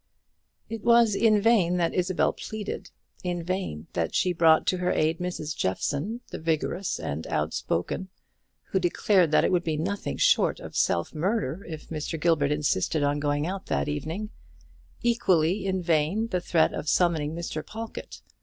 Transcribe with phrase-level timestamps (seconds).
[0.67, 2.89] It was in vain that Isabel pleaded;
[3.23, 5.55] in vain that she brought to her aid Mrs.
[5.55, 8.09] Jeffson, the vigorous and outspoken,
[8.71, 12.19] who declared that it would be nothing short of self murder if Mr.
[12.19, 14.31] Gilbert insisted on going out that evening;
[15.03, 17.63] equally in vain the threat of summoning Mr.
[17.63, 18.23] Pawlkatt.